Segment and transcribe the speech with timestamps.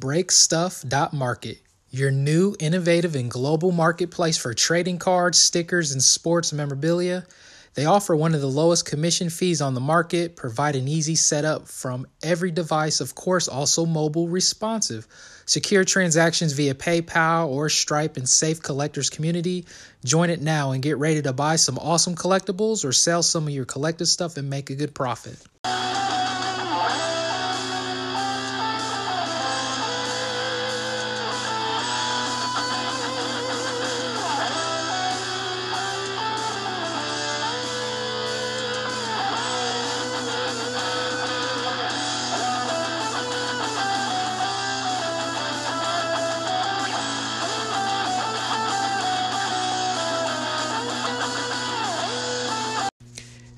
[0.00, 1.58] Breakstuff.market,
[1.90, 7.26] your new, innovative, and global marketplace for trading cards, stickers, and sports memorabilia.
[7.74, 11.66] They offer one of the lowest commission fees on the market, provide an easy setup
[11.66, 15.08] from every device, of course, also mobile responsive.
[15.46, 19.66] Secure transactions via PayPal or Stripe and safe collectors community.
[20.04, 23.50] Join it now and get ready to buy some awesome collectibles or sell some of
[23.50, 25.38] your collected stuff and make a good profit.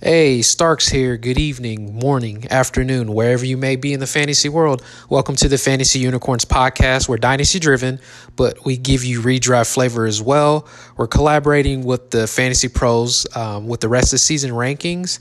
[0.02, 1.18] Hey, Starks here.
[1.18, 4.82] Good evening, morning, afternoon, wherever you may be in the fantasy world.
[5.10, 7.06] Welcome to the Fantasy Unicorns podcast.
[7.06, 8.00] We're dynasty driven,
[8.34, 10.66] but we give you redraft flavor as well.
[10.96, 15.18] We're collaborating with the Fantasy Pros um, with the rest of the season rankings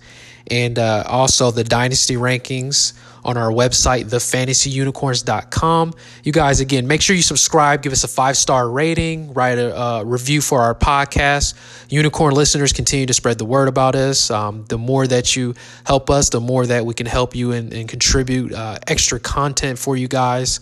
[0.47, 5.93] and uh, also the dynasty rankings on our website, thefantasyunicorns.com.
[6.23, 9.77] You guys, again, make sure you subscribe, give us a five star rating, write a
[9.77, 11.53] uh, review for our podcast.
[11.89, 14.31] Unicorn listeners continue to spread the word about us.
[14.31, 17.69] Um, the more that you help us, the more that we can help you and,
[17.89, 20.59] contribute uh, extra content for you guys.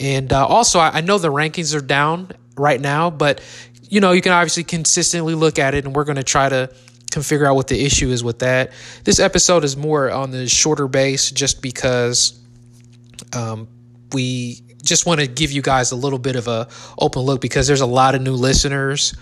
[0.00, 3.40] And uh, also, I, I know the rankings are down right now, but
[3.88, 6.74] you know, you can obviously consistently look at it, and we're going to try to
[7.10, 8.72] can figure out what the issue is with that.
[9.04, 12.38] This episode is more on the shorter base just because
[13.32, 13.68] um,
[14.12, 17.66] we just want to give you guys a little bit of a open look because
[17.66, 19.14] there's a lot of new listeners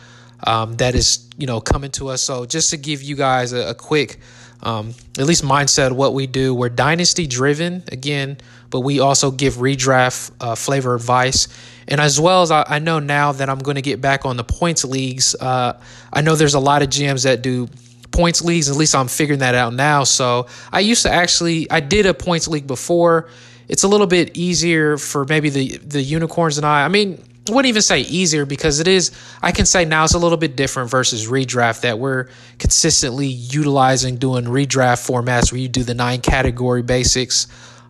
[0.47, 2.23] um, that is you know coming to us.
[2.23, 4.21] So just to give you guys a, a quick
[4.65, 6.55] um, at least mindset what we do.
[6.55, 8.39] We're dynasty driven again,
[8.70, 11.48] but we also give redraft uh, flavor advice.
[11.87, 14.37] And as well as I, I, know now that I'm going to get back on
[14.37, 15.79] the points leagues, uh,
[16.12, 17.69] I know there's a lot of GMs that do
[18.11, 18.70] points leagues.
[18.70, 20.05] At least I'm figuring that out now.
[20.05, 23.29] So I used to actually, I did a points league before.
[23.69, 26.85] It's a little bit easier for maybe the the unicorns and I.
[26.85, 29.11] I mean, Wouldn't even say easier because it is.
[29.43, 32.29] I can say now it's a little bit different versus redraft that we're
[32.59, 37.47] consistently utilizing doing redraft formats where you do the nine category basics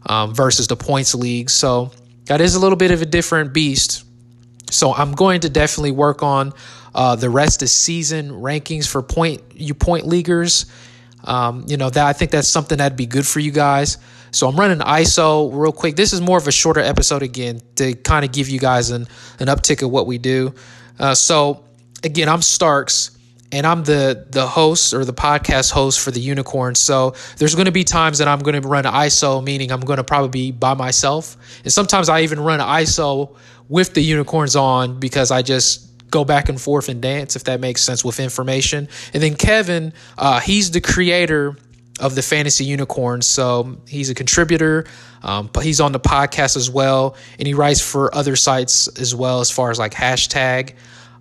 [0.07, 1.51] um, versus the points league.
[1.51, 1.93] So
[2.27, 4.05] that is a little bit of a different beast.
[4.71, 6.53] So I'm going to definitely work on
[6.95, 10.67] uh, the rest of season rankings for point you point leaguers.
[11.23, 13.99] Um, you know that I think that's something that'd be good for you guys.
[14.35, 15.95] So I'm running ISO real quick.
[15.95, 19.07] This is more of a shorter episode again to kind of give you guys an
[19.39, 20.55] an uptick of what we do.
[20.99, 21.63] Uh, so
[22.03, 23.17] again, I'm Starks
[23.53, 26.75] and I'm the the host or the podcast host for the Unicorn.
[26.75, 29.99] So there's going to be times that I'm going to run ISO, meaning I'm going
[29.99, 33.37] to probably be by myself, and sometimes I even run ISO
[33.69, 37.61] with the Unicorns on because I just go back and forth and dance, if that
[37.61, 38.89] makes sense, with information.
[39.13, 41.57] And then Kevin, uh, he's the creator
[42.01, 43.27] of the Fantasy Unicorns.
[43.27, 44.87] So he's a contributor,
[45.23, 47.17] um, but he's on the podcast as well.
[47.39, 50.75] And he writes for other sites as well, as far as like hashtag.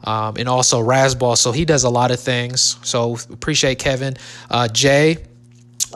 [0.06, 1.38] Um, and also Razzball.
[1.38, 2.78] So he does a lot of things.
[2.82, 4.16] So appreciate Kevin.
[4.50, 5.24] Uh, Jay,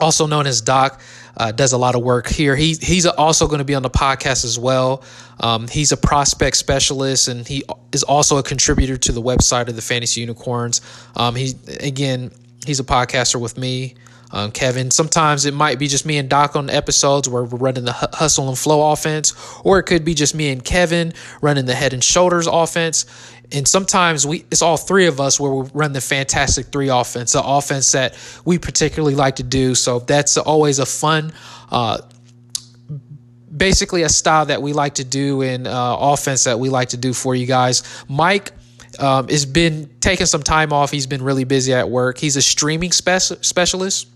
[0.00, 1.02] also known as Doc,
[1.36, 2.56] uh, does a lot of work here.
[2.56, 5.02] He, he's also going to be on the podcast as well.
[5.40, 9.76] Um, he's a prospect specialist and he is also a contributor to the website of
[9.76, 10.80] the Fantasy Unicorns.
[11.14, 12.30] Um, he again,
[12.66, 13.94] he's a podcaster with me.
[14.30, 14.90] Um, Kevin.
[14.90, 18.48] Sometimes it might be just me and Doc on episodes where we're running the hustle
[18.48, 19.32] and flow offense,
[19.64, 23.06] or it could be just me and Kevin running the head and shoulders offense.
[23.50, 27.32] And sometimes we it's all three of us where we run the fantastic three offense
[27.32, 29.74] the offense that we particularly like to do.
[29.74, 31.32] So that's always a fun
[31.70, 31.98] uh,
[33.56, 36.96] basically a style that we like to do in uh, offense that we like to
[36.96, 37.82] do for you guys.
[38.08, 38.52] Mike
[38.98, 40.90] um, has been taking some time off.
[40.90, 42.18] He's been really busy at work.
[42.18, 44.08] He's a streaming spec- specialist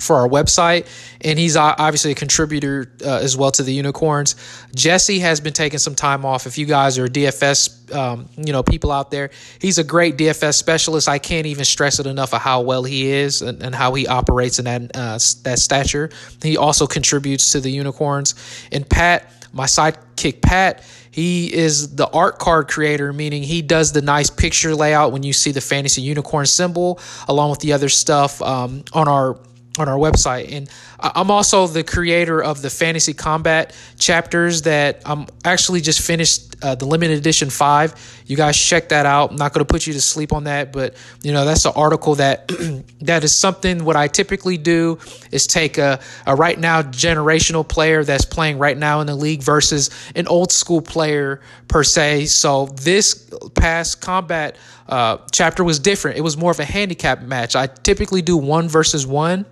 [0.00, 0.86] for our website,
[1.20, 4.36] and he's obviously a contributor uh, as well to the Unicorns.
[4.74, 6.46] Jesse has been taking some time off.
[6.46, 9.30] If you guys are DFS, um, you know, people out there,
[9.60, 11.08] he's a great DFS specialist.
[11.08, 14.06] I can't even stress it enough of how well he is and, and how he
[14.06, 16.10] operates in that uh, that stature.
[16.42, 18.34] He also contributes to the Unicorns.
[18.72, 20.84] And Pat, my sidekick, Pat.
[21.10, 25.32] He is the art card creator, meaning he does the nice picture layout when you
[25.32, 29.38] see the fantasy unicorn symbol, along with the other stuff um, on our
[29.78, 30.52] on our website.
[30.52, 30.68] And
[30.98, 36.74] I'm also the creator of the fantasy combat chapters that I'm actually just finished uh,
[36.74, 37.94] the limited edition five.
[38.26, 39.30] You guys check that out.
[39.30, 41.72] I'm not going to put you to sleep on that, but you know that's an
[41.76, 42.48] article that
[43.02, 43.84] that is something.
[43.84, 44.98] What I typically do
[45.30, 49.42] is take a, a right now generational player that's playing right now in the league
[49.42, 52.26] versus an old school player per se.
[52.26, 54.56] So this past combat
[54.88, 56.16] uh, chapter was different.
[56.16, 57.54] It was more of a handicap match.
[57.54, 59.44] I typically do one versus one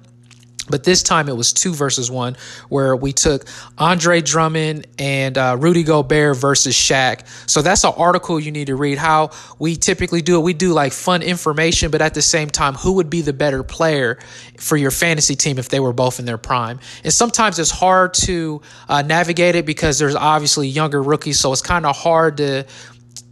[0.69, 2.37] but this time it was two versus one,
[2.69, 3.47] where we took
[3.77, 7.27] Andre Drummond and uh, Rudy Gobert versus Shaq.
[7.49, 8.99] So that's an article you need to read.
[8.99, 10.43] How we typically do it.
[10.43, 13.63] We do like fun information, but at the same time, who would be the better
[13.63, 14.19] player
[14.59, 16.81] for your fantasy team if they were both in their prime?
[17.03, 21.63] And sometimes it's hard to uh, navigate it because there's obviously younger rookies, so it's
[21.63, 22.65] kind of hard to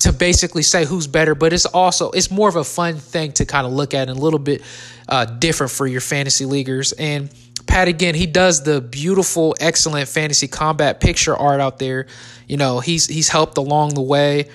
[0.03, 3.47] to basically say who's better, but it's also it's more of a fun thing to
[3.47, 4.63] kind of look at and a little bit
[5.09, 6.93] uh, different for your fantasy leaguers.
[6.93, 7.31] And
[7.67, 12.07] Pat again, he does the beautiful, excellent fantasy combat picture art out there.
[12.49, 14.51] You know, he's he's helped along the way.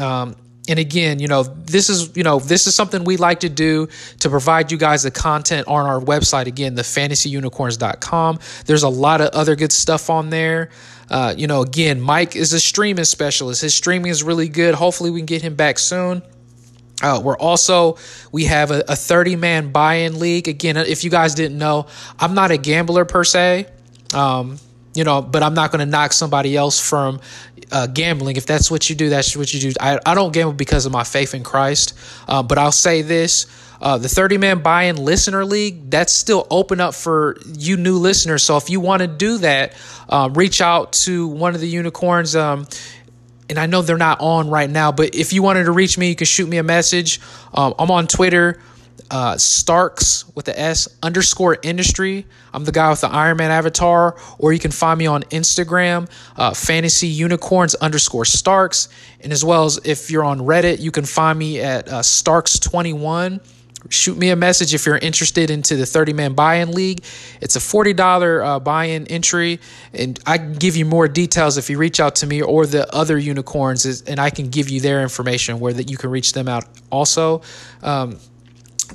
[0.00, 0.34] Um,
[0.68, 3.88] and again, you know, this is you know this is something we like to do
[4.20, 6.46] to provide you guys the content on our website.
[6.46, 8.40] Again, the fantasyunicorns.com.
[8.66, 10.70] There's a lot of other good stuff on there.
[11.10, 13.62] Uh, you know, again, Mike is a streaming specialist.
[13.62, 14.74] His streaming is really good.
[14.74, 16.22] Hopefully, we can get him back soon.
[17.02, 17.96] Uh, we're also
[18.30, 20.48] we have a, a 30 man buy-in league.
[20.48, 21.86] Again, if you guys didn't know,
[22.18, 23.66] I'm not a gambler per se.
[24.14, 24.58] Um,
[24.94, 27.20] you know, but I'm not going to knock somebody else from
[27.70, 28.36] uh, gambling.
[28.36, 29.72] If that's what you do, that's what you do.
[29.80, 31.96] I, I don't gamble because of my faith in Christ.
[32.26, 33.46] Uh, but I'll say this
[33.80, 37.96] uh, the 30 man buy in listener league, that's still open up for you new
[37.96, 38.42] listeners.
[38.42, 39.74] So if you want to do that,
[40.08, 42.36] uh, reach out to one of the unicorns.
[42.36, 42.66] Um,
[43.48, 46.10] and I know they're not on right now, but if you wanted to reach me,
[46.10, 47.20] you can shoot me a message.
[47.54, 48.60] Um, I'm on Twitter,
[49.10, 52.26] uh, Starks with the S underscore industry.
[52.52, 56.10] I'm the guy with the Iron Man avatar, or you can find me on Instagram,
[56.36, 58.88] uh, fantasy unicorns underscore Starks.
[59.20, 63.40] And as well as if you're on Reddit, you can find me at uh, Starks21
[63.88, 67.02] shoot me a message if you're interested into the 30 man buy-in league.
[67.40, 69.60] It's a $40 uh, buy-in entry.
[69.94, 72.92] And i can give you more details if you reach out to me or the
[72.94, 76.48] other unicorns and i can give you their information where that you can reach them
[76.48, 77.42] out also.
[77.82, 78.18] Um,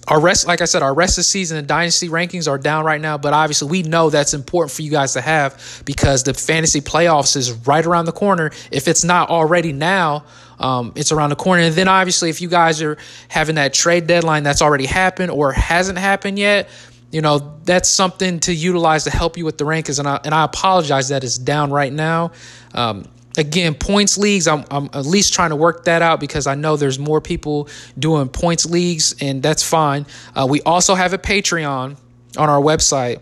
[0.07, 2.85] our rest, like I said, our rest of the season and dynasty rankings are down
[2.85, 6.33] right now, but obviously we know that's important for you guys to have because the
[6.33, 8.51] fantasy playoffs is right around the corner.
[8.71, 10.25] If it's not already now,
[10.59, 11.63] um, it's around the corner.
[11.63, 12.97] And then obviously, if you guys are
[13.29, 16.69] having that trade deadline that's already happened or hasn't happened yet,
[17.11, 19.99] you know that's something to utilize to help you with the rankings.
[19.99, 22.31] And I and I apologize that it's down right now.
[22.73, 26.55] Um, again points leagues I'm, I'm at least trying to work that out because i
[26.55, 27.67] know there's more people
[27.97, 30.05] doing points leagues and that's fine.
[30.35, 31.97] Uh, we also have a patreon
[32.37, 33.21] on our website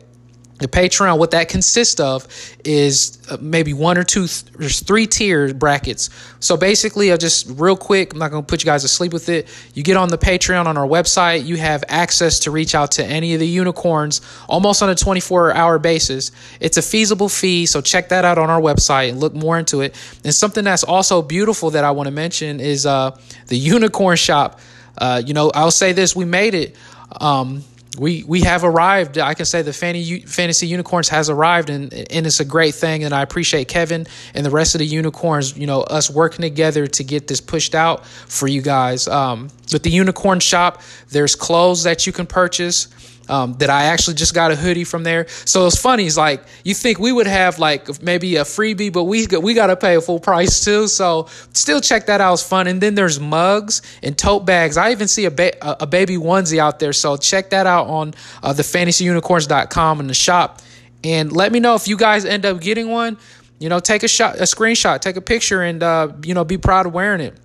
[0.60, 2.28] the Patreon, what that consists of
[2.64, 4.28] is uh, maybe one or two,
[4.58, 6.10] there's three tier brackets.
[6.40, 9.14] So basically, I'll just real quick, I'm not going to put you guys to sleep
[9.14, 9.48] with it.
[9.74, 13.06] You get on the Patreon on our website, you have access to reach out to
[13.06, 16.32] any of the unicorns almost on a 24 hour basis.
[16.60, 19.82] It's a feasible fee, so check that out on our website and look more into
[19.82, 19.96] it.
[20.24, 23.18] And something that's also beautiful that I want to mention is uh,
[23.48, 24.60] the unicorn shop.
[25.00, 26.76] Uh, you know, I'll say this: we made it.
[27.20, 27.64] Um,
[27.98, 29.18] we we have arrived.
[29.18, 33.04] I can say the fantasy unicorns has arrived, and and it's a great thing.
[33.04, 35.56] And I appreciate Kevin and the rest of the unicorns.
[35.58, 39.08] You know, us working together to get this pushed out for you guys.
[39.08, 42.88] Um, with the unicorn shop, there's clothes that you can purchase
[43.30, 45.28] um, that I actually just got a hoodie from there.
[45.46, 46.06] So it's funny.
[46.06, 49.68] It's like you think we would have like maybe a freebie, but we we got
[49.68, 50.88] to pay a full price too.
[50.88, 52.34] So still check that out.
[52.34, 52.68] It's fun.
[52.68, 54.78] And then there's mugs and tote bags.
[54.78, 56.94] I even see a ba- a baby onesie out there.
[56.94, 60.62] So check that out on uh, the fantasyunicorns.com in the shop.
[61.04, 63.18] And let me know if you guys end up getting one.
[63.60, 66.58] You know, take a shot, a screenshot, take a picture, and uh, you know, be
[66.58, 67.38] proud of wearing it.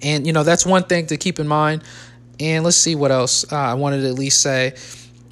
[0.00, 1.82] And you know, that's one thing to keep in mind.
[2.42, 4.74] And let's see what else uh, I wanted to at least say.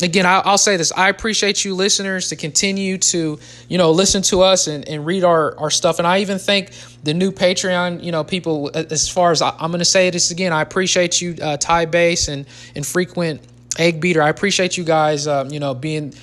[0.03, 0.93] Again, I'll, I'll, say this.
[0.93, 3.39] I appreciate you listeners to continue to,
[3.69, 5.99] you know, listen to us and, and read our, our stuff.
[5.99, 6.71] And I even think
[7.03, 10.31] the new Patreon, you know, people, as far as I, am going to say this
[10.31, 13.43] again, I appreciate you, uh, Ty Base and, and Frequent
[13.79, 14.23] Egg Beater.
[14.23, 16.15] I appreciate you guys, um, you know, being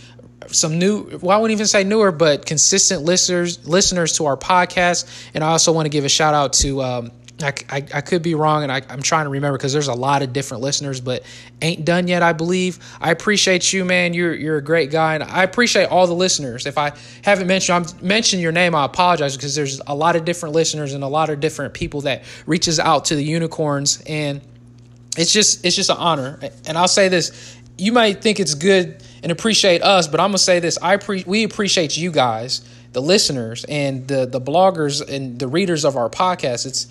[0.48, 5.06] some new well i wouldn't even say newer but consistent listeners listeners to our podcast
[5.34, 7.12] and i also want to give a shout out to um,
[7.44, 10.24] I, I, could be wrong and I, am trying to remember because there's a lot
[10.24, 11.24] of different listeners, but
[11.62, 12.80] ain't done yet, I believe.
[13.00, 14.16] I appreciate you, man.
[14.16, 16.66] You're you're a great guy, and I appreciate all the listeners.
[16.66, 20.26] If I haven't mentioned I'm mentioned your name, I apologize because there's a lot of
[20.26, 24.42] different listeners and a lot of different people that reaches out to the unicorns, and
[25.16, 26.40] it's just it's just an honor.
[26.66, 30.40] And I'll say this: you might think it's good and appreciate us, but I'm gonna
[30.40, 35.38] say this: I pre- we appreciate you guys the listeners and the the bloggers and
[35.38, 36.66] the readers of our podcast.
[36.66, 36.88] It's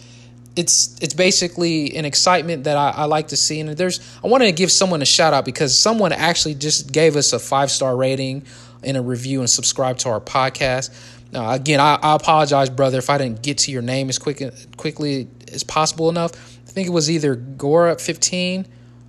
[0.56, 3.60] it's it's basically an excitement that I, I, like to see.
[3.60, 7.14] And there's I wanted to give someone a shout out because someone actually just gave
[7.14, 8.44] us a five star rating
[8.82, 10.90] in a review and subscribe to our podcast.
[11.34, 14.42] Uh, again, I, I, apologize, brother, if I didn't get to your name as quick
[14.76, 16.32] quickly as possible enough.
[16.66, 18.66] I think it was either Gora fifteen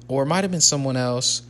[0.09, 1.43] or it might have been someone else.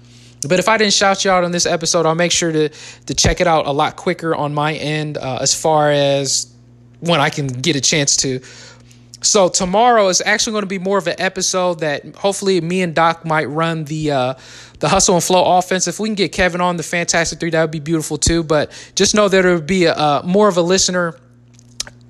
[0.47, 3.13] But if I didn't shout you out on this episode, I'll make sure to to
[3.15, 6.53] check it out a lot quicker on my end uh, as far as
[6.99, 8.41] when I can get a chance to.
[9.21, 12.93] So tomorrow is actually going to be more of an episode that hopefully me and
[12.93, 14.33] Doc might run the uh,
[14.79, 15.87] the hustle and flow offense.
[15.87, 18.43] If we can get Kevin on the Fantastic Three, that would be beautiful too.
[18.43, 21.17] But just know that it would be a, a more of a listener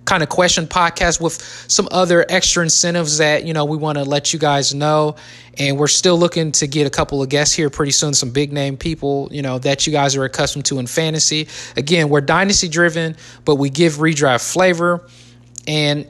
[0.07, 1.33] kind of question podcast with
[1.67, 5.17] some other extra incentives that you know we want to let you guys know
[5.57, 8.53] and we're still looking to get a couple of guests here pretty soon some big
[8.53, 11.45] name people you know that you guys are accustomed to in fantasy
[11.75, 15.05] again we're dynasty driven but we give redraft flavor
[15.67, 16.07] and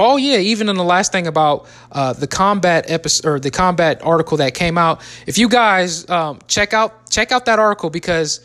[0.00, 4.00] Oh yeah, even in the last thing about uh, the combat episode or the combat
[4.02, 5.02] article that came out.
[5.26, 8.40] If you guys um, check out check out that article because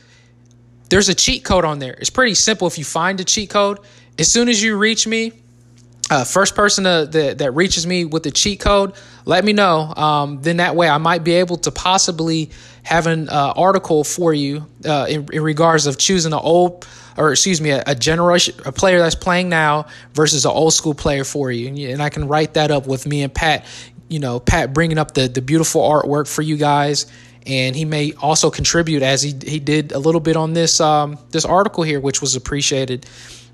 [0.90, 1.94] there's a cheat code on there.
[1.94, 2.68] It's pretty simple.
[2.68, 3.80] If you find a cheat code,
[4.20, 5.32] as soon as you reach me,
[6.12, 8.94] uh, first person to, that that reaches me with the cheat code,
[9.24, 9.94] let me know.
[9.96, 12.50] Um, then that way I might be able to possibly
[12.84, 16.86] have an uh, article for you uh, in, in regards of choosing an old
[17.18, 20.94] or excuse me, a, a, generation, a player that's playing now versus an old school
[20.94, 21.90] player for you.
[21.90, 23.66] And, I can write that up with me and Pat,
[24.10, 27.06] you know, Pat bringing up the, the beautiful artwork for you guys.
[27.46, 31.18] And he may also contribute as he, he did a little bit on this, um,
[31.32, 33.06] this article here, which was appreciated.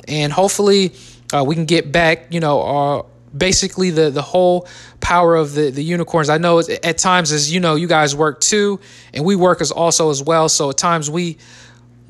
[0.08, 0.94] And hopefully
[1.34, 4.68] uh, we can get back, you know, our, basically the the whole
[5.00, 8.42] power of the the unicorns i know at times as you know you guys work
[8.42, 8.78] too
[9.14, 11.38] and we work as also as well so at times we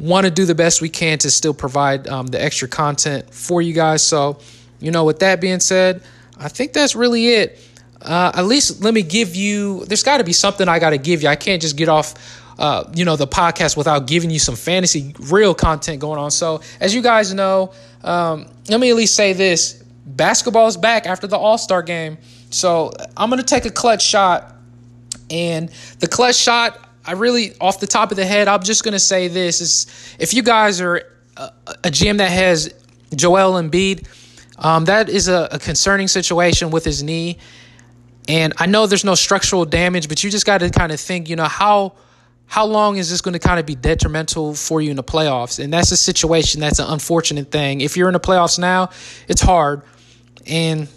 [0.02, 3.62] want to do the best we can to still provide um, the extra content for
[3.62, 4.04] you guys.
[4.04, 4.40] So,
[4.80, 6.02] you know, with that being said,
[6.40, 7.60] I think that's really it.
[8.02, 9.86] Uh, at least let me give you.
[9.86, 11.30] There's got to be something I got to give you.
[11.30, 12.16] I can't just get off,
[12.58, 16.32] uh, you know, the podcast without giving you some fantasy, real content going on.
[16.32, 17.72] So, as you guys know,
[18.04, 22.18] um, let me at least say this: basketball is back after the All Star game.
[22.50, 24.56] So, I'm gonna take a clutch shot,
[25.30, 28.94] and the clutch shot I really, off the top of the head, I'm just going
[28.94, 31.04] to say this: is if you guys are
[31.38, 32.74] a, a GM that has
[33.16, 34.08] Joel Embiid,
[34.58, 37.38] um, that is a, a, concerning situation with his knee.
[38.28, 41.28] And I know there's no structural damage, but you just got to kind of think,
[41.30, 41.94] you know, how
[42.46, 45.64] how long is this going to kind of be detrimental for you in the playoffs?
[45.64, 47.80] And that's a situation that's an unfortunate thing.
[47.80, 48.90] If you're in the playoffs now,
[49.28, 49.84] it's hard,
[50.46, 50.88] and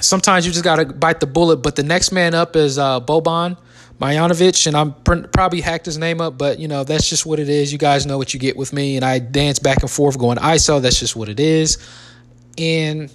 [0.00, 1.58] sometimes you just got to bite the bullet.
[1.58, 3.56] But the next man up is uh, Boban.
[4.00, 7.38] Marjanovic, and I'm pr- probably hacked his name up, but you know that's just what
[7.38, 7.72] it is.
[7.72, 10.36] You guys know what you get with me, and I dance back and forth going
[10.38, 10.80] ISO.
[10.80, 11.78] That's just what it is.
[12.58, 13.12] And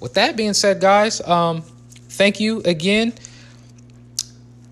[0.00, 1.62] with that being said, guys, um,
[2.10, 3.12] thank you again.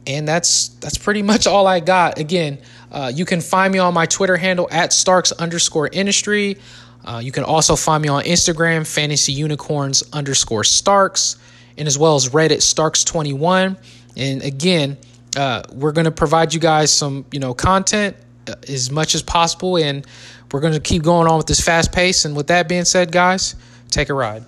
[0.06, 2.18] And that's that's pretty much all I got.
[2.18, 2.58] Again,
[2.90, 6.58] uh, you can find me on my Twitter handle at Starks underscore industry.
[7.04, 11.36] Uh, you can also find me on Instagram, Fantasy Unicorns underscore Starks,
[11.76, 13.76] and as well as Reddit Starks21.
[14.16, 14.98] And again,
[15.36, 18.16] uh, we're going to provide you guys some, you know, content
[18.48, 20.06] uh, as much as possible, and
[20.52, 22.24] we're going to keep going on with this fast pace.
[22.24, 23.54] And with that being said, guys,
[23.90, 24.44] take a ride.